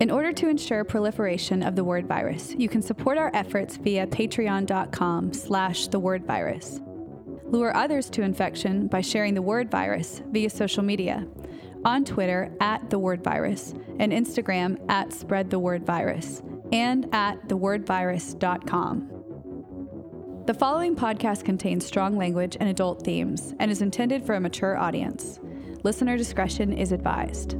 In 0.00 0.12
order 0.12 0.32
to 0.32 0.48
ensure 0.48 0.84
proliferation 0.84 1.62
of 1.62 1.74
the 1.74 1.82
word 1.82 2.06
virus, 2.06 2.54
you 2.56 2.68
can 2.68 2.82
support 2.82 3.18
our 3.18 3.32
efforts 3.34 3.76
via 3.76 4.06
patreon.com 4.06 5.32
slash 5.32 5.88
the 5.88 5.98
word 5.98 6.24
virus. 6.24 6.80
Lure 7.46 7.76
others 7.76 8.08
to 8.10 8.22
infection 8.22 8.86
by 8.86 9.00
sharing 9.00 9.34
the 9.34 9.42
word 9.42 9.70
virus 9.70 10.22
via 10.30 10.50
social 10.50 10.84
media, 10.84 11.26
on 11.84 12.04
Twitter 12.04 12.52
at 12.60 12.90
the 12.90 12.98
word 12.98 13.24
virus, 13.24 13.74
and 13.98 14.12
Instagram 14.12 14.78
at 14.88 15.12
spread 15.12 15.50
the 15.50 15.58
word 15.58 15.84
virus, 15.84 16.42
and 16.70 17.12
at 17.12 17.48
thewordvirus.com. 17.48 19.14
The 20.46 20.54
following 20.54 20.94
podcast 20.94 21.44
contains 21.44 21.84
strong 21.84 22.16
language 22.16 22.56
and 22.60 22.68
adult 22.68 23.04
themes 23.04 23.52
and 23.58 23.70
is 23.70 23.82
intended 23.82 24.24
for 24.24 24.34
a 24.34 24.40
mature 24.40 24.78
audience. 24.78 25.40
Listener 25.82 26.16
discretion 26.16 26.72
is 26.72 26.92
advised. 26.92 27.56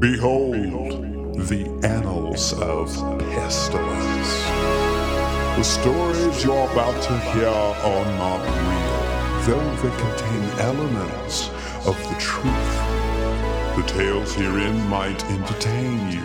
Behold 0.00 1.36
the 1.46 1.66
annals 1.84 2.54
of 2.54 2.88
pestilence. 3.18 4.44
The 5.58 5.62
stories 5.62 6.42
you're 6.42 6.72
about 6.72 7.02
to 7.02 7.18
hear 7.18 7.48
are 7.48 8.04
not 8.16 8.40
real, 8.40 9.44
though 9.44 9.76
they 9.82 9.94
contain 10.00 10.58
elements 10.58 11.50
of 11.84 11.98
the 12.08 12.16
truth. 12.18 12.76
The 13.76 13.84
tales 13.86 14.34
herein 14.34 14.88
might 14.88 15.22
entertain 15.26 16.10
you, 16.10 16.24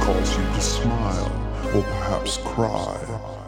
cause 0.00 0.36
you 0.36 0.44
to 0.46 0.60
smile, 0.60 1.30
or 1.72 1.82
perhaps 1.82 2.38
cry, 2.38 2.98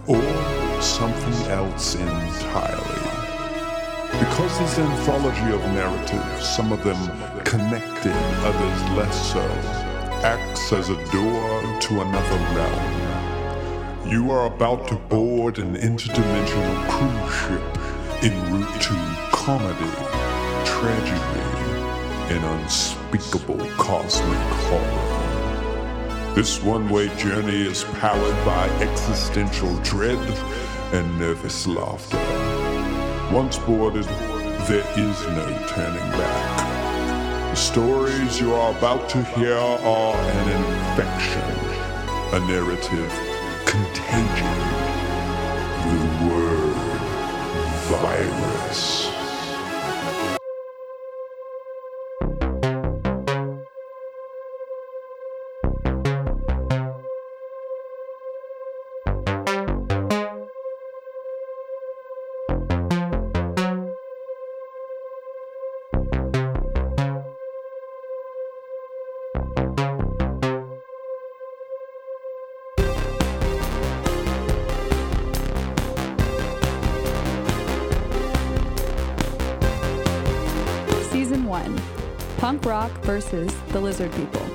or 0.07 0.80
something 0.80 1.51
else 1.51 1.96
entirely. 1.96 3.16
Because 4.36 4.58
this 4.58 4.78
anthology 4.78 5.50
of 5.54 5.62
narratives, 5.72 6.46
some 6.46 6.70
of 6.70 6.84
them 6.84 6.98
connected, 7.42 8.12
others 8.45 8.82
less 8.90 9.32
so, 9.32 9.40
acts 10.22 10.74
as 10.74 10.90
a 10.90 10.96
door 11.10 11.80
to 11.80 12.02
another 12.02 12.36
realm. 12.54 14.06
You 14.06 14.30
are 14.30 14.45
about 14.45 14.88
to 14.88 14.96
board 14.96 15.59
an 15.59 15.74
interdimensional 15.76 16.87
cruise 16.90 17.34
ship 17.34 18.23
en 18.23 18.52
route 18.52 18.82
to 18.82 18.95
comedy, 19.32 19.90
tragedy, 20.66 21.40
and 22.34 22.45
unspeakable 22.45 23.66
cosmic 23.78 24.37
horror. 24.68 26.34
This 26.34 26.62
one 26.62 26.90
way 26.90 27.09
journey 27.16 27.62
is 27.62 27.84
powered 27.84 28.45
by 28.45 28.68
existential 28.82 29.74
dread 29.76 30.18
and 30.93 31.18
nervous 31.18 31.66
laughter. 31.66 32.55
Once 33.32 33.59
boarded, 33.59 34.05
there 34.69 34.87
is 34.96 35.27
no 35.27 35.66
turning 35.69 36.10
back. 36.13 37.51
The 37.51 37.57
stories 37.57 38.41
you 38.41 38.55
are 38.55 38.71
about 38.71 39.09
to 39.10 39.23
hear 39.24 39.57
are 39.57 40.15
an 40.15 40.49
infection, 40.49 41.43
a 42.33 42.41
narrative 42.46 43.13
contagion. 43.66 44.57
The 45.88 46.29
word 46.29 46.77
virus. 47.91 48.96
1 81.47 81.81
Punk 82.39 82.67
Rock 82.67 82.91
versus 83.03 83.55
the 83.69 83.81
Lizard 83.81 84.12
People. 84.12 84.47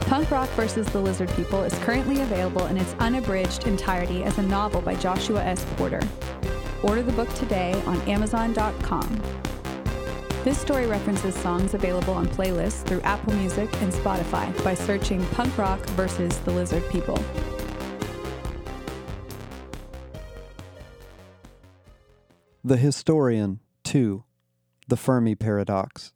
Punk 0.00 0.30
Rock 0.30 0.48
versus 0.50 0.86
the 0.88 1.00
Lizard 1.00 1.28
People 1.36 1.62
is 1.62 1.76
currently 1.80 2.20
available 2.22 2.66
in 2.66 2.76
its 2.76 2.94
unabridged 2.94 3.66
entirety 3.66 4.24
as 4.24 4.38
a 4.38 4.42
novel 4.42 4.80
by 4.80 4.94
Joshua 4.94 5.44
S. 5.44 5.64
Porter. 5.76 6.00
Order 6.82 7.02
the 7.02 7.12
book 7.12 7.32
today 7.34 7.72
on 7.86 8.00
Amazon.com. 8.02 9.22
This 10.44 10.58
story 10.58 10.86
references 10.86 11.34
songs 11.34 11.74
available 11.74 12.14
on 12.14 12.28
playlists 12.28 12.86
through 12.86 13.00
Apple 13.00 13.34
Music 13.34 13.68
and 13.82 13.92
Spotify 13.92 14.64
by 14.64 14.74
searching 14.74 15.24
Punk 15.30 15.58
Rock 15.58 15.80
versus 15.90 16.38
the 16.38 16.52
Lizard 16.52 16.88
People. 16.88 17.18
The 22.62 22.76
Historian 22.76 23.60
2 23.84 24.24
The 24.88 24.96
Fermi 24.96 25.34
Paradox. 25.34 26.12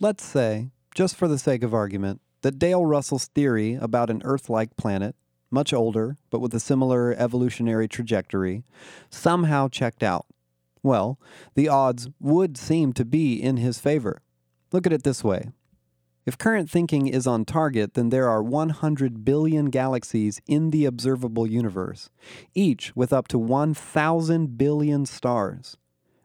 Let's 0.00 0.24
say, 0.24 0.70
just 0.92 1.14
for 1.14 1.28
the 1.28 1.38
sake 1.38 1.62
of 1.62 1.72
argument, 1.72 2.20
that 2.42 2.58
Dale 2.58 2.84
Russell's 2.84 3.26
theory 3.28 3.74
about 3.74 4.10
an 4.10 4.22
Earth 4.24 4.50
like 4.50 4.76
planet, 4.76 5.14
much 5.52 5.72
older 5.72 6.16
but 6.30 6.40
with 6.40 6.52
a 6.52 6.58
similar 6.58 7.12
evolutionary 7.12 7.86
trajectory, 7.86 8.64
somehow 9.08 9.68
checked 9.68 10.02
out. 10.02 10.26
Well, 10.82 11.20
the 11.54 11.68
odds 11.68 12.08
would 12.18 12.56
seem 12.56 12.92
to 12.94 13.04
be 13.04 13.40
in 13.40 13.58
his 13.58 13.78
favor. 13.78 14.20
Look 14.72 14.84
at 14.84 14.92
it 14.92 15.04
this 15.04 15.22
way. 15.22 15.52
If 16.26 16.36
current 16.36 16.68
thinking 16.68 17.06
is 17.06 17.24
on 17.24 17.44
target, 17.44 17.94
then 17.94 18.08
there 18.08 18.28
are 18.28 18.42
100 18.42 19.24
billion 19.24 19.66
galaxies 19.66 20.40
in 20.48 20.70
the 20.70 20.86
observable 20.86 21.46
universe, 21.46 22.10
each 22.52 22.96
with 22.96 23.12
up 23.12 23.28
to 23.28 23.38
1,000 23.38 24.58
billion 24.58 25.06
stars. 25.06 25.76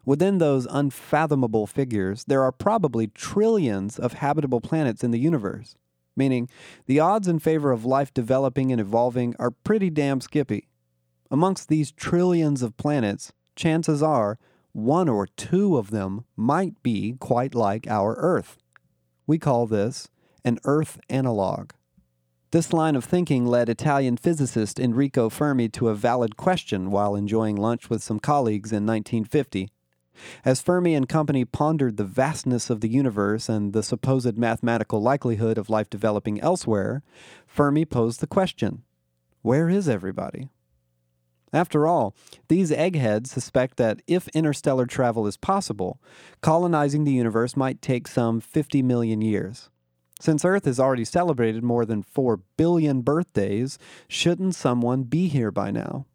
Within 0.10 0.40
those 0.40 0.66
unfathomable 0.72 1.68
figures, 1.68 2.24
there 2.24 2.42
are 2.42 2.52
probably 2.52 3.06
trillions 3.06 4.00
of 4.00 4.14
habitable 4.14 4.60
planets 4.60 5.04
in 5.04 5.12
the 5.12 5.20
universe, 5.20 5.76
meaning 6.16 6.50
the 6.88 7.00
odds 7.00 7.28
in 7.28 7.38
favor 7.38 7.72
of 7.72 7.86
life 7.86 8.12
developing 8.12 8.72
and 8.72 8.82
evolving 8.82 9.36
are 9.38 9.52
pretty 9.52 9.92
damn 9.92 10.20
skippy. 10.20 10.68
Amongst 11.30 11.70
these 11.70 11.92
trillions 11.92 12.64
of 12.64 12.76
planets, 12.76 13.34
chances 13.56 14.02
are 14.02 14.40
one 14.72 15.08
or 15.08 15.28
two 15.28 15.78
of 15.78 15.92
them 15.92 16.26
might 16.36 16.82
be 16.82 17.14
quite 17.20 17.54
like 17.54 17.86
our 17.86 18.16
Earth. 18.16 18.58
We 19.28 19.38
call 19.38 19.68
this 19.68 20.10
an 20.44 20.58
Earth 20.64 21.00
analog. 21.08 21.74
This 22.50 22.74
line 22.74 22.96
of 22.96 23.06
thinking 23.06 23.46
led 23.46 23.70
Italian 23.70 24.18
physicist 24.18 24.80
Enrico 24.80 25.30
Fermi 25.30 25.70
to 25.70 25.90
a 25.90 25.94
valid 25.94 26.36
question 26.36 26.90
while 26.90 27.16
enjoying 27.16 27.58
lunch 27.58 27.92
with 27.92 28.02
some 28.02 28.20
colleagues 28.20 28.72
in 28.72 28.88
1950. 28.88 29.70
As 30.44 30.62
Fermi 30.62 30.96
and 30.96 31.08
company 31.08 31.46
pondered 31.46 31.98
the 31.98 32.04
vastness 32.04 32.70
of 32.70 32.82
the 32.82 32.90
universe 32.90 33.50
and 33.50 33.74
the 33.74 33.84
supposed 33.84 34.38
mathematical 34.38 35.02
likelihood 35.02 35.58
of 35.58 35.70
life 35.70 35.90
developing 35.90 36.40
elsewhere, 36.42 37.04
Fermi 37.48 37.86
posed 37.86 38.20
the 38.20 38.28
question 38.28 38.84
Where 39.42 39.70
is 39.70 39.90
everybody? 39.90 40.50
After 41.52 41.88
all, 41.88 42.16
these 42.48 42.72
eggheads 42.72 43.32
suspect 43.32 43.78
that 43.78 44.02
if 44.08 44.28
interstellar 44.30 44.86
travel 44.86 45.26
is 45.26 45.38
possible, 45.38 46.00
colonizing 46.42 47.04
the 47.04 47.14
universe 47.14 47.58
might 47.58 47.82
take 47.82 48.08
some 48.08 48.40
50 48.40 48.84
million 48.84 49.22
years. 49.22 49.70
Since 50.20 50.44
Earth 50.44 50.66
has 50.66 50.80
already 50.80 51.06
celebrated 51.06 51.64
more 51.64 51.86
than 51.86 52.04
4 52.04 52.42
billion 52.58 53.02
birthdays, 53.02 53.80
shouldn't 54.08 54.54
someone 54.56 55.04
be 55.04 55.28
here 55.28 55.50
by 55.50 55.72
now? 55.72 56.06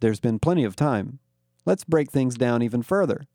There's 0.00 0.20
been 0.20 0.38
plenty 0.38 0.64
of 0.64 0.76
time. 0.76 1.18
Let's 1.64 1.84
break 1.84 2.10
things 2.10 2.36
down 2.36 2.62
even 2.62 2.82
further. 2.82 3.26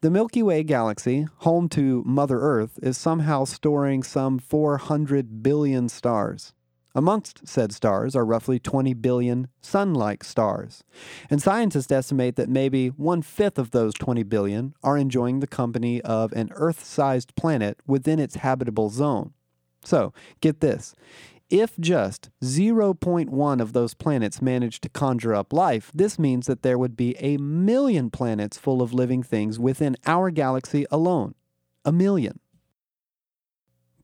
The 0.00 0.10
Milky 0.10 0.42
Way 0.42 0.62
galaxy, 0.62 1.26
home 1.38 1.68
to 1.70 2.02
Mother 2.06 2.40
Earth, 2.40 2.78
is 2.82 2.96
somehow 2.96 3.44
storing 3.44 4.02
some 4.02 4.38
400 4.38 5.42
billion 5.42 5.88
stars. 5.88 6.52
Amongst 6.94 7.46
said 7.46 7.72
stars 7.72 8.16
are 8.16 8.24
roughly 8.24 8.58
20 8.58 8.94
billion 8.94 9.48
sun 9.60 9.94
like 9.94 10.24
stars. 10.24 10.82
And 11.30 11.40
scientists 11.40 11.92
estimate 11.92 12.36
that 12.36 12.48
maybe 12.48 12.88
one 12.88 13.22
fifth 13.22 13.58
of 13.58 13.70
those 13.70 13.94
20 13.94 14.22
billion 14.24 14.74
are 14.82 14.98
enjoying 14.98 15.40
the 15.40 15.46
company 15.46 16.00
of 16.02 16.32
an 16.32 16.50
Earth 16.54 16.84
sized 16.84 17.36
planet 17.36 17.78
within 17.86 18.18
its 18.18 18.36
habitable 18.36 18.90
zone. 18.90 19.32
So, 19.84 20.12
get 20.40 20.60
this. 20.60 20.94
If 21.50 21.78
just 21.78 22.28
0.1 22.42 23.60
of 23.60 23.72
those 23.72 23.94
planets 23.94 24.42
managed 24.42 24.82
to 24.82 24.90
conjure 24.90 25.34
up 25.34 25.50
life, 25.50 25.90
this 25.94 26.18
means 26.18 26.46
that 26.46 26.62
there 26.62 26.76
would 26.76 26.94
be 26.94 27.16
a 27.16 27.38
million 27.38 28.10
planets 28.10 28.58
full 28.58 28.82
of 28.82 28.92
living 28.92 29.22
things 29.22 29.58
within 29.58 29.96
our 30.06 30.30
galaxy 30.30 30.84
alone. 30.90 31.34
A 31.86 31.92
million. 31.92 32.40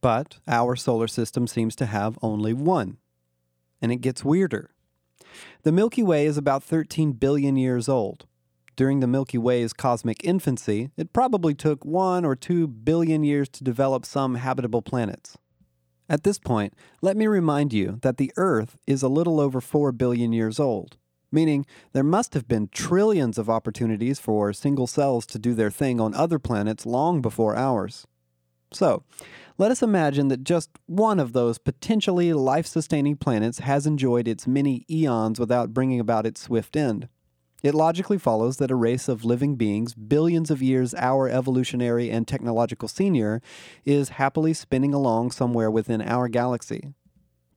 But 0.01 0.39
our 0.49 0.75
solar 0.75 1.07
system 1.07 1.47
seems 1.47 1.77
to 1.77 1.87
have 1.87 2.19
only 2.23 2.55
one. 2.55 2.97
And 3.83 3.93
it 3.93 3.97
gets 3.97 4.25
weirder. 4.25 4.71
The 5.65 5.73
Milky 5.73 6.03
Way 6.03 6.25
is 6.25 6.39
about 6.39 6.63
13 6.63 7.13
billion 7.13 7.57
years 7.57 7.91
old. 7.91 8.27
During 8.75 9.01
the 9.01 9.07
Milky 9.07 9.37
Way's 9.37 9.75
cosmic 9.75 10.25
infancy, 10.25 10.91
it 10.97 11.13
probably 11.13 11.55
took 11.55 11.85
one 11.85 12.25
or 12.25 12.35
two 12.35 12.67
billion 12.67 13.23
years 13.23 13.51
to 13.51 13.65
develop 13.65 14.07
some 14.07 14.37
habitable 14.37 14.81
planets. 14.81 15.37
At 16.09 16.23
this 16.23 16.39
point, 16.39 16.75
let 17.01 17.17
me 17.17 17.27
remind 17.27 17.73
you 17.73 17.99
that 18.03 18.19
the 18.19 18.33
Earth 18.37 18.77
is 18.87 19.03
a 19.03 19.09
little 19.09 19.41
over 19.41 19.61
4 19.61 19.91
billion 19.93 20.33
years 20.33 20.61
old, 20.61 20.99
meaning 21.33 21.65
there 21.93 22.05
must 22.05 22.35
have 22.35 22.47
been 22.47 22.69
trillions 22.69 23.39
of 23.39 23.49
opportunities 23.49 24.19
for 24.19 24.53
single 24.53 24.87
cells 24.87 25.25
to 25.27 25.39
do 25.39 25.55
their 25.55 25.71
thing 25.71 26.01
on 26.01 26.15
other 26.15 26.39
planets 26.39 26.85
long 26.85 27.23
before 27.23 27.57
ours. 27.57 28.07
So, 28.71 29.03
let 29.57 29.71
us 29.71 29.83
imagine 29.83 30.29
that 30.29 30.45
just 30.45 30.69
one 30.87 31.21
of 31.21 31.33
those 31.33 31.59
potentially 31.59 32.33
life 32.33 32.67
sustaining 32.67 33.17
planets 33.17 33.61
has 33.61 33.87
enjoyed 33.87 34.29
its 34.29 34.47
many 34.47 34.85
eons 34.91 35.39
without 35.39 35.73
bringing 35.73 36.01
about 36.01 36.27
its 36.27 36.41
swift 36.43 36.77
end. 36.77 37.09
It 37.65 37.75
logically 37.75 38.19
follows 38.19 38.59
that 38.59 38.71
a 38.71 38.77
race 38.77 39.09
of 39.09 39.25
living 39.25 39.57
beings, 39.57 39.95
billions 39.95 40.51
of 40.51 40.61
years 40.61 40.93
our 40.93 41.31
evolutionary 41.31 42.11
and 42.11 42.29
technological 42.29 42.89
senior, 42.89 43.41
is 43.87 44.11
happily 44.11 44.53
spinning 44.53 44.93
along 44.93 45.31
somewhere 45.31 45.71
within 45.71 46.03
our 46.03 46.29
galaxy. 46.29 46.93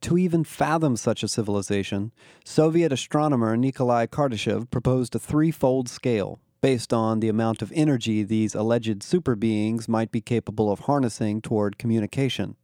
To 0.04 0.18
even 0.18 0.46
fathom 0.46 0.96
such 0.96 1.24
a 1.24 1.28
civilization, 1.28 2.14
Soviet 2.46 2.94
astronomer 2.94 3.58
Nikolai 3.58 4.06
Kardashev 4.06 4.72
proposed 4.72 5.14
a 5.14 5.20
threefold 5.20 5.90
scale 5.90 6.40
based 6.62 6.94
on 6.94 7.20
the 7.20 7.28
amount 7.28 7.62
of 7.62 7.74
energy 7.76 8.24
these 8.24 8.56
alleged 8.56 9.04
super 9.04 9.36
beings 9.36 9.90
might 9.90 10.10
be 10.10 10.22
capable 10.22 10.72
of 10.72 10.80
harnessing 10.82 11.42
toward 11.42 11.78
communication. 11.78 12.56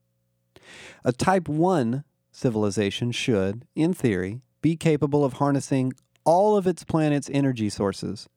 A 1.04 1.12
Type 1.12 1.50
1 1.50 2.06
civilization 2.32 3.12
should, 3.12 3.66
in 3.76 3.94
theory, 3.94 4.40
be 4.62 4.78
capable 4.78 5.26
of 5.26 5.34
harnessing 5.34 5.92
all 6.26 6.56
of 6.56 6.68
its 6.68 6.84
planet's 6.84 7.30
energy 7.32 7.70
sources. 7.70 8.28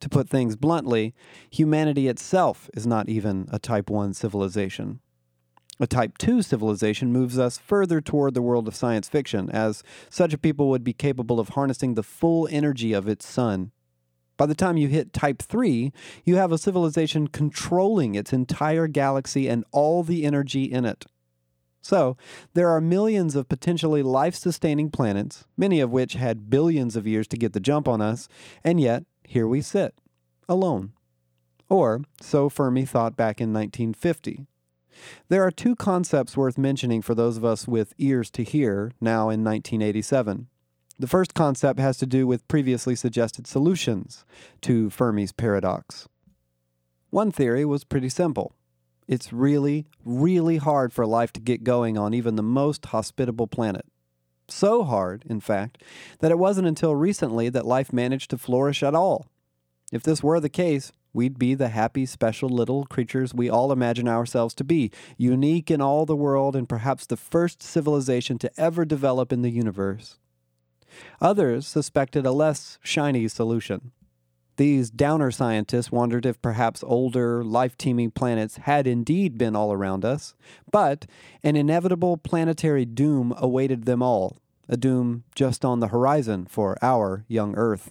To 0.00 0.08
put 0.08 0.28
things 0.28 0.56
bluntly, 0.56 1.14
humanity 1.50 2.08
itself 2.08 2.68
is 2.74 2.86
not 2.86 3.08
even 3.08 3.48
a 3.50 3.58
Type 3.58 3.88
1 3.88 4.14
civilization. 4.14 5.00
A 5.80 5.86
Type 5.86 6.18
2 6.18 6.42
civilization 6.42 7.12
moves 7.12 7.38
us 7.38 7.58
further 7.58 8.00
toward 8.00 8.34
the 8.34 8.42
world 8.42 8.68
of 8.68 8.76
science 8.76 9.08
fiction, 9.08 9.50
as 9.50 9.82
such 10.10 10.32
a 10.32 10.38
people 10.38 10.68
would 10.68 10.84
be 10.84 10.92
capable 10.92 11.40
of 11.40 11.50
harnessing 11.50 11.94
the 11.94 12.02
full 12.02 12.46
energy 12.50 12.92
of 12.92 13.08
its 13.08 13.26
sun. 13.26 13.72
By 14.36 14.46
the 14.46 14.54
time 14.54 14.76
you 14.76 14.88
hit 14.88 15.12
Type 15.12 15.42
3, 15.42 15.92
you 16.24 16.36
have 16.36 16.52
a 16.52 16.58
civilization 16.58 17.28
controlling 17.28 18.14
its 18.14 18.32
entire 18.32 18.88
galaxy 18.88 19.48
and 19.48 19.64
all 19.72 20.02
the 20.02 20.24
energy 20.24 20.64
in 20.64 20.84
it. 20.84 21.06
So, 21.84 22.16
there 22.54 22.70
are 22.70 22.80
millions 22.80 23.36
of 23.36 23.46
potentially 23.46 24.02
life 24.02 24.34
sustaining 24.34 24.88
planets, 24.88 25.44
many 25.54 25.80
of 25.80 25.90
which 25.90 26.14
had 26.14 26.48
billions 26.48 26.96
of 26.96 27.06
years 27.06 27.28
to 27.28 27.36
get 27.36 27.52
the 27.52 27.60
jump 27.60 27.86
on 27.86 28.00
us, 28.00 28.26
and 28.64 28.80
yet 28.80 29.04
here 29.22 29.46
we 29.46 29.60
sit, 29.60 29.94
alone. 30.48 30.94
Or, 31.68 32.00
so 32.22 32.48
Fermi 32.48 32.86
thought 32.86 33.18
back 33.18 33.38
in 33.38 33.52
1950. 33.52 34.46
There 35.28 35.42
are 35.42 35.50
two 35.50 35.76
concepts 35.76 36.38
worth 36.38 36.56
mentioning 36.56 37.02
for 37.02 37.14
those 37.14 37.36
of 37.36 37.44
us 37.44 37.68
with 37.68 37.92
ears 37.98 38.30
to 38.30 38.44
hear 38.44 38.92
now 38.98 39.28
in 39.28 39.44
1987. 39.44 40.46
The 40.98 41.06
first 41.06 41.34
concept 41.34 41.80
has 41.80 41.98
to 41.98 42.06
do 42.06 42.26
with 42.26 42.48
previously 42.48 42.94
suggested 42.94 43.46
solutions 43.46 44.24
to 44.62 44.88
Fermi's 44.88 45.32
paradox. 45.32 46.08
One 47.10 47.30
theory 47.30 47.66
was 47.66 47.84
pretty 47.84 48.08
simple 48.08 48.54
it's 49.06 49.32
really, 49.32 49.86
really 50.04 50.56
hard 50.56 50.92
for 50.92 51.06
life 51.06 51.32
to 51.34 51.40
get 51.40 51.64
going 51.64 51.98
on 51.98 52.14
even 52.14 52.36
the 52.36 52.42
most 52.42 52.86
hospitable 52.86 53.46
planet. 53.46 53.86
So 54.48 54.84
hard, 54.84 55.24
in 55.28 55.40
fact, 55.40 55.82
that 56.20 56.30
it 56.30 56.38
wasn't 56.38 56.68
until 56.68 56.94
recently 56.94 57.48
that 57.48 57.66
life 57.66 57.92
managed 57.92 58.30
to 58.30 58.38
flourish 58.38 58.82
at 58.82 58.94
all. 58.94 59.26
If 59.92 60.02
this 60.02 60.22
were 60.22 60.40
the 60.40 60.48
case, 60.48 60.92
we'd 61.12 61.38
be 61.38 61.54
the 61.54 61.68
happy, 61.68 62.04
special 62.04 62.48
little 62.48 62.84
creatures 62.84 63.32
we 63.32 63.48
all 63.48 63.72
imagine 63.72 64.08
ourselves 64.08 64.54
to 64.54 64.64
be, 64.64 64.90
unique 65.16 65.70
in 65.70 65.80
all 65.80 66.04
the 66.04 66.16
world 66.16 66.56
and 66.56 66.68
perhaps 66.68 67.06
the 67.06 67.16
first 67.16 67.62
civilization 67.62 68.38
to 68.38 68.50
ever 68.60 68.84
develop 68.84 69.32
in 69.32 69.42
the 69.42 69.50
universe. 69.50 70.18
Others 71.20 71.66
suspected 71.66 72.26
a 72.26 72.32
less 72.32 72.78
shiny 72.82 73.28
solution. 73.28 73.92
These 74.56 74.90
downer 74.90 75.32
scientists 75.32 75.90
wondered 75.90 76.24
if 76.24 76.40
perhaps 76.40 76.84
older, 76.84 77.42
life 77.42 77.76
teeming 77.76 78.12
planets 78.12 78.58
had 78.58 78.86
indeed 78.86 79.36
been 79.36 79.56
all 79.56 79.72
around 79.72 80.04
us, 80.04 80.34
but 80.70 81.06
an 81.42 81.56
inevitable 81.56 82.16
planetary 82.16 82.84
doom 82.84 83.34
awaited 83.36 83.84
them 83.84 84.00
all, 84.00 84.38
a 84.68 84.76
doom 84.76 85.24
just 85.34 85.64
on 85.64 85.80
the 85.80 85.88
horizon 85.88 86.46
for 86.46 86.76
our 86.82 87.24
young 87.26 87.56
Earth. 87.56 87.90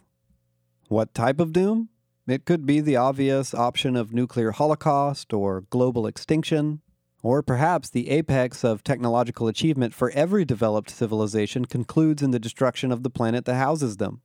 What 0.87 1.13
type 1.13 1.41
of 1.41 1.51
doom? 1.51 1.89
It 2.27 2.45
could 2.45 2.65
be 2.65 2.79
the 2.79 2.95
obvious 2.95 3.53
option 3.53 3.97
of 3.97 4.13
nuclear 4.13 4.51
holocaust 4.51 5.33
or 5.33 5.65
global 5.69 6.07
extinction, 6.07 6.81
or 7.21 7.41
perhaps 7.43 7.89
the 7.89 8.09
apex 8.09 8.63
of 8.63 8.83
technological 8.85 9.49
achievement 9.49 9.93
for 9.93 10.11
every 10.11 10.45
developed 10.45 10.89
civilization 10.89 11.65
concludes 11.65 12.21
in 12.21 12.31
the 12.31 12.39
destruction 12.39 12.91
of 12.93 13.03
the 13.03 13.09
planet 13.09 13.43
that 13.43 13.55
houses 13.55 13.97
them. 13.97 14.21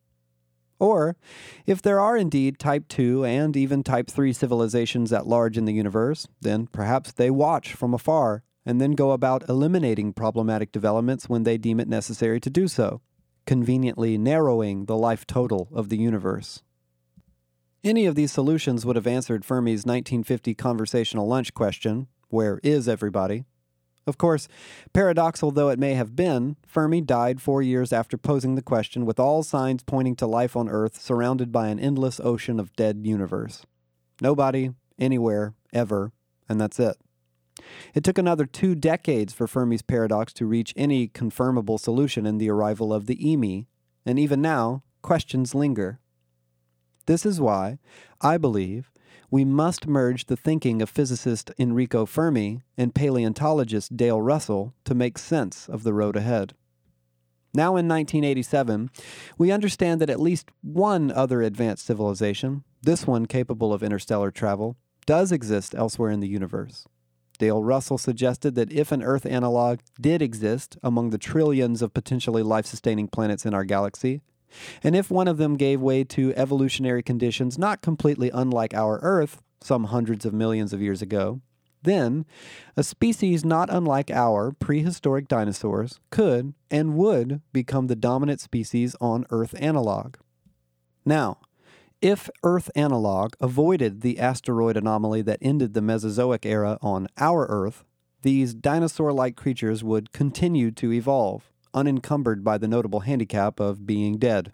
Or, 0.79 1.17
if 1.67 1.83
there 1.83 2.01
are 2.01 2.17
indeed 2.17 2.59
Type 2.59 2.87
2 2.89 3.25
and 3.25 3.57
even 3.57 3.83
Type 3.83 4.09
3 4.09 4.33
civilizations 4.33 5.13
at 5.13 5.27
large 5.27 5.59
in 5.59 5.65
the 5.65 5.73
universe, 5.73 6.29
then 6.41 6.67
perhaps 6.69 7.13
they 7.13 7.31
watch 7.31 7.73
from 7.75 7.95
afar 7.95 8.43
and 8.65 8.81
then 8.81 8.93
go 8.93 9.13
about 9.13 9.49
eliminating 9.49 10.13
problematic 10.13 10.71
developments 10.71 11.29
when 11.29 11.43
they 11.43 11.59
deem 11.59 11.81
it 11.81 11.89
necessary 11.89 12.39
to 12.39 12.51
do 12.51 12.69
so, 12.69 13.01
conveniently 13.47 14.19
narrowing 14.19 14.85
the 14.85 14.97
life 14.97 15.27
total 15.27 15.69
of 15.73 15.89
the 15.89 15.97
universe. 15.97 16.63
Any 17.83 18.07
of 18.07 18.15
these 18.15 18.33
solutions 18.33 18.85
would 18.85 18.97
have 18.97 19.07
answered 19.07 19.45
Fermi's 19.45 19.87
1950 19.87 20.55
conversational 20.55 21.27
lunch 21.27 21.55
question 21.55 22.09
where 22.29 22.61
is 22.63 22.89
everybody? 22.89 23.47
Of 24.09 24.17
course, 24.17 24.49
paradoxical 24.95 25.51
though 25.51 25.69
it 25.69 25.79
may 25.79 25.93
have 25.93 26.17
been, 26.17 26.57
Fermi 26.67 27.03
died 27.03 27.43
four 27.43 27.61
years 27.61 27.93
after 27.93 28.17
posing 28.17 28.55
the 28.55 28.63
question 28.63 29.05
with 29.05 29.21
all 29.21 29.43
signs 29.43 29.83
pointing 29.83 30.17
to 30.17 30.27
life 30.27 30.57
on 30.57 30.67
Earth 30.67 30.99
surrounded 30.99 31.53
by 31.53 31.69
an 31.69 31.79
endless 31.79 32.19
ocean 32.19 32.59
of 32.59 32.75
dead 32.75 33.03
universe. 33.05 33.67
Nobody, 34.23 34.71
anywhere, 34.99 35.53
ever, 35.75 36.13
and 36.49 36.59
that's 36.59 36.81
it. 36.81 36.97
It 37.93 38.03
took 38.03 38.17
another 38.17 38.47
two 38.47 38.75
decades 38.75 39.35
for 39.35 39.47
Fermi's 39.47 39.83
paradox 39.83 40.33
to 40.35 40.47
reach 40.47 40.73
any 40.75 41.07
confirmable 41.09 41.79
solution 41.79 42.25
in 42.25 42.39
the 42.39 42.49
arrival 42.49 42.95
of 42.95 43.07
the 43.07 43.17
EMI, 43.17 43.67
and 44.07 44.19
even 44.19 44.41
now, 44.41 44.83
questions 45.03 45.55
linger. 45.55 46.01
This 47.05 47.27
is 47.27 47.43
why, 47.43 47.79
I 48.23 48.39
believe, 48.39 48.91
we 49.31 49.45
must 49.45 49.87
merge 49.87 50.27
the 50.27 50.37
thinking 50.37 50.81
of 50.81 50.89
physicist 50.89 51.51
Enrico 51.59 52.07
Fermi 52.07 52.63
and 52.77 52.95
paleontologist 52.95 53.97
Dale 53.97 54.21
Russell 54.21 54.75
to 54.85 54.95
make 54.95 55.19
sense 55.19 55.69
of 55.69 55.83
the 55.83 55.93
road 55.93 56.17
ahead. 56.17 56.55
Now 57.55 57.77
in 57.77 57.89
1987, 57.89 58.91
we 59.37 59.51
understand 59.51 60.01
that 60.01 60.11
at 60.11 60.21
least 60.21 60.51
one 60.63 61.11
other 61.11 61.43
advanced 61.43 61.87
civilization, 61.87 62.65
this 62.83 63.07
one 63.07 63.27
capable 63.27 63.73
of 63.73 63.83
interstellar 63.83 64.31
travel, 64.31 64.77
does 65.07 65.33
exist 65.33 65.75
elsewhere 65.75 66.11
in 66.11 66.21
the 66.21 66.29
universe. 66.29 66.87
Dale 67.39 67.63
Russell 67.63 67.99
suggested 67.99 68.55
that 68.57 68.73
if 68.73 68.93
an 68.93 69.03
Earth 69.03 69.25
analog 69.25 69.81
did 70.01 70.21
exist 70.21 70.77
among 70.83 71.11
the 71.11 71.19
trillions 71.19 71.83
of 71.83 71.95
potentially 71.95 72.43
life 72.43 72.67
sustaining 72.67 73.09
planets 73.09 73.47
in 73.47 73.55
our 73.55 73.65
galaxy, 73.65 74.23
and 74.83 74.97
if 74.97 75.11
one 75.11 75.29
of 75.29 75.39
them 75.39 75.57
gave 75.57 75.81
way 75.81 76.05
to 76.05 76.35
evolutionary 76.35 77.03
conditions 77.03 77.59
not 77.59 77.83
completely 77.83 78.31
unlike 78.33 78.75
our 78.75 78.99
Earth 79.03 79.43
some 79.61 79.85
hundreds 79.85 80.25
of 80.25 80.33
millions 80.33 80.73
of 80.73 80.81
years 80.81 81.03
ago, 81.03 81.41
then 81.83 82.27
a 82.77 82.83
species 82.83 83.45
not 83.45 83.69
unlike 83.71 84.11
our 84.11 84.53
prehistoric 84.53 85.29
dinosaurs 85.29 86.01
could 86.11 86.55
and 86.71 86.97
would 86.97 87.41
become 87.53 87.87
the 87.87 87.97
dominant 87.97 88.41
species 88.41 88.97
on 89.01 89.27
Earth 89.31 89.55
analog. 89.59 90.17
Now, 91.05 91.39
if 92.01 92.31
Earth 92.43 92.71
analog 92.75 93.35
avoided 93.41 94.03
the 94.03 94.19
asteroid 94.19 94.77
anomaly 94.77 95.23
that 95.23 95.39
ended 95.43 95.75
the 95.75 95.83
Mesozoic 95.83 96.47
era 96.47 96.79
on 96.81 97.09
our 97.17 97.47
Earth, 97.47 97.85
these 98.23 98.55
dinosaur 98.55 99.13
like 99.13 99.37
creatures 99.37 99.83
would 99.83 100.13
continue 100.13 100.71
to 100.73 100.93
evolve 100.93 101.51
unencumbered 101.75 102.43
by 102.43 102.59
the 102.59 102.69
notable 102.69 103.01
handicap 103.01 103.61
of 103.61 103.87
being 103.87 104.19
dead. 104.19 104.53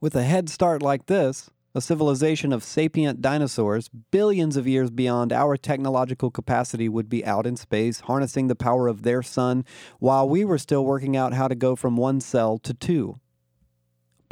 With 0.00 0.14
a 0.16 0.22
head 0.22 0.48
start 0.48 0.82
like 0.82 1.06
this, 1.06 1.50
a 1.74 1.80
civilization 1.80 2.52
of 2.52 2.62
sapient 2.62 3.22
dinosaurs 3.22 3.88
billions 4.10 4.56
of 4.56 4.68
years 4.68 4.90
beyond 4.90 5.32
our 5.32 5.56
technological 5.56 6.30
capacity 6.30 6.88
would 6.88 7.08
be 7.08 7.24
out 7.24 7.46
in 7.46 7.56
space 7.56 8.00
harnessing 8.00 8.48
the 8.48 8.54
power 8.54 8.88
of 8.88 9.02
their 9.02 9.22
sun 9.22 9.64
while 9.98 10.28
we 10.28 10.44
were 10.44 10.58
still 10.58 10.84
working 10.84 11.16
out 11.16 11.32
how 11.32 11.48
to 11.48 11.54
go 11.54 11.74
from 11.74 11.96
one 11.96 12.20
cell 12.20 12.58
to 12.58 12.74
two. 12.74 13.18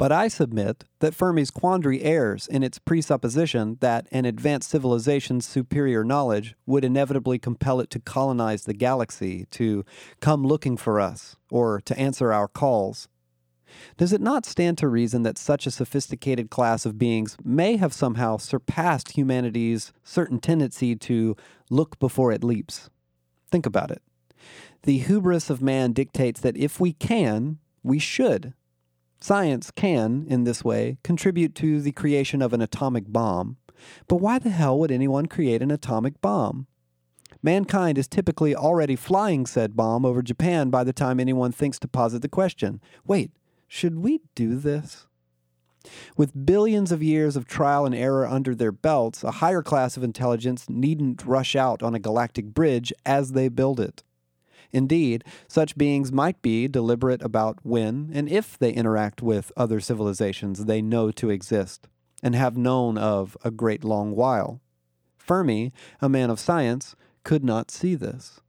But 0.01 0.11
I 0.11 0.29
submit 0.29 0.85
that 0.97 1.13
Fermi's 1.13 1.51
quandary 1.51 2.01
errs 2.01 2.47
in 2.47 2.63
its 2.63 2.79
presupposition 2.79 3.77
that 3.81 4.07
an 4.11 4.25
advanced 4.25 4.71
civilization's 4.71 5.45
superior 5.45 6.03
knowledge 6.03 6.55
would 6.65 6.83
inevitably 6.83 7.37
compel 7.37 7.79
it 7.79 7.91
to 7.91 7.99
colonize 7.99 8.63
the 8.63 8.73
galaxy, 8.73 9.45
to 9.51 9.85
come 10.19 10.43
looking 10.43 10.75
for 10.75 10.99
us, 10.99 11.35
or 11.51 11.79
to 11.81 11.95
answer 11.99 12.33
our 12.33 12.47
calls. 12.47 13.09
Does 13.95 14.11
it 14.11 14.21
not 14.21 14.43
stand 14.43 14.79
to 14.79 14.87
reason 14.87 15.21
that 15.21 15.37
such 15.37 15.67
a 15.67 15.71
sophisticated 15.71 16.49
class 16.49 16.83
of 16.83 16.97
beings 16.97 17.37
may 17.43 17.77
have 17.77 17.93
somehow 17.93 18.37
surpassed 18.37 19.11
humanity's 19.11 19.93
certain 20.03 20.39
tendency 20.39 20.95
to 20.95 21.35
look 21.69 21.99
before 21.99 22.31
it 22.31 22.43
leaps? 22.43 22.89
Think 23.51 23.67
about 23.67 23.91
it. 23.91 24.01
The 24.81 24.97
hubris 24.97 25.51
of 25.51 25.61
man 25.61 25.93
dictates 25.93 26.41
that 26.41 26.57
if 26.57 26.79
we 26.79 26.91
can, 26.91 27.59
we 27.83 27.99
should. 27.99 28.55
Science 29.21 29.69
can, 29.69 30.25
in 30.27 30.45
this 30.45 30.63
way, 30.63 30.97
contribute 31.03 31.53
to 31.53 31.79
the 31.79 31.91
creation 31.91 32.41
of 32.41 32.53
an 32.53 32.61
atomic 32.61 33.05
bomb. 33.07 33.57
But 34.07 34.15
why 34.15 34.39
the 34.39 34.49
hell 34.49 34.79
would 34.79 34.91
anyone 34.91 35.27
create 35.27 35.61
an 35.61 35.69
atomic 35.69 36.19
bomb? 36.21 36.65
Mankind 37.43 37.99
is 37.99 38.07
typically 38.07 38.55
already 38.55 38.95
flying 38.95 39.45
said 39.45 39.75
bomb 39.75 40.05
over 40.05 40.21
Japan 40.23 40.69
by 40.69 40.83
the 40.83 40.93
time 40.93 41.19
anyone 41.19 41.51
thinks 41.51 41.79
to 41.79 41.87
posit 41.87 42.21
the 42.21 42.29
question 42.29 42.81
wait, 43.05 43.31
should 43.67 43.99
we 43.99 44.21
do 44.35 44.55
this? 44.55 45.07
With 46.17 46.45
billions 46.45 46.91
of 46.91 47.01
years 47.01 47.35
of 47.35 47.47
trial 47.47 47.85
and 47.85 47.95
error 47.95 48.27
under 48.27 48.53
their 48.53 48.71
belts, 48.71 49.23
a 49.23 49.31
higher 49.31 49.63
class 49.63 49.97
of 49.97 50.03
intelligence 50.03 50.65
needn't 50.69 51.25
rush 51.25 51.55
out 51.55 51.81
on 51.81 51.95
a 51.95 51.99
galactic 51.99 52.53
bridge 52.53 52.93
as 53.05 53.31
they 53.31 53.49
build 53.49 53.79
it. 53.79 54.03
Indeed, 54.73 55.23
such 55.47 55.77
beings 55.77 56.11
might 56.11 56.41
be 56.41 56.67
deliberate 56.67 57.21
about 57.21 57.59
when 57.63 58.09
and 58.13 58.29
if 58.29 58.57
they 58.57 58.71
interact 58.71 59.21
with 59.21 59.51
other 59.57 59.79
civilizations 59.79 60.65
they 60.65 60.81
know 60.81 61.11
to 61.11 61.29
exist 61.29 61.87
and 62.23 62.35
have 62.35 62.57
known 62.57 62.97
of 62.97 63.35
a 63.43 63.51
great 63.51 63.83
long 63.83 64.15
while. 64.15 64.61
Fermi, 65.17 65.71
a 65.99 66.09
man 66.09 66.29
of 66.29 66.39
science, 66.39 66.95
could 67.23 67.43
not 67.43 67.71
see 67.71 67.95
this. 67.95 68.39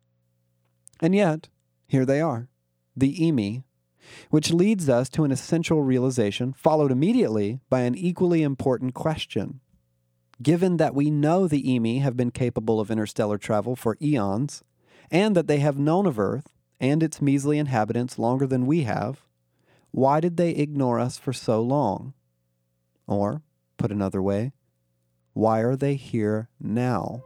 And 1.00 1.14
yet, 1.14 1.48
here 1.86 2.06
they 2.06 2.20
are, 2.20 2.48
the 2.96 3.14
Emi, 3.16 3.64
which 4.30 4.52
leads 4.52 4.88
us 4.88 5.08
to 5.10 5.24
an 5.24 5.32
essential 5.32 5.82
realization, 5.82 6.52
followed 6.52 6.92
immediately 6.92 7.60
by 7.68 7.80
an 7.80 7.94
equally 7.94 8.42
important 8.42 8.94
question. 8.94 9.60
Given 10.42 10.76
that 10.78 10.94
we 10.94 11.10
know 11.10 11.46
the 11.46 11.62
Emi 11.62 12.00
have 12.02 12.16
been 12.16 12.30
capable 12.30 12.80
of 12.80 12.90
interstellar 12.90 13.38
travel 13.38 13.76
for 13.76 13.96
eons, 14.02 14.62
and 15.12 15.36
that 15.36 15.46
they 15.46 15.58
have 15.58 15.78
known 15.78 16.06
of 16.06 16.18
Earth 16.18 16.48
and 16.80 17.02
its 17.02 17.20
measly 17.22 17.58
inhabitants 17.58 18.18
longer 18.18 18.46
than 18.46 18.66
we 18.66 18.82
have, 18.82 19.22
why 19.90 20.18
did 20.18 20.38
they 20.38 20.50
ignore 20.50 20.98
us 20.98 21.18
for 21.18 21.34
so 21.34 21.60
long? 21.60 22.14
Or, 23.06 23.42
put 23.76 23.92
another 23.92 24.22
way, 24.22 24.52
why 25.34 25.60
are 25.60 25.76
they 25.76 25.94
here 25.94 26.48
now? 26.58 27.22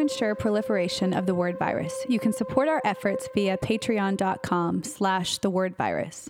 Ensure 0.00 0.34
proliferation 0.34 1.12
of 1.12 1.26
the 1.26 1.34
word 1.34 1.58
virus, 1.58 1.94
you 2.08 2.18
can 2.18 2.32
support 2.32 2.68
our 2.68 2.80
efforts 2.84 3.28
via 3.34 3.58
patreon.com 3.58 4.82
slash 4.82 5.38
the 5.38 5.50
word 5.50 5.76
virus. 5.76 6.28